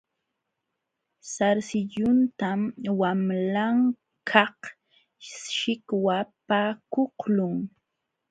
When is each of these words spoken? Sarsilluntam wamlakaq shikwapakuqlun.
Sarsilluntam 1.31 2.61
wamlakaq 2.99 4.59
shikwapakuqlun. 5.53 7.55